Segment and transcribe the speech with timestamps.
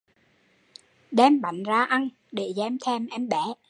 [1.11, 3.53] Đem bánh ra ăn để dem thèm em bé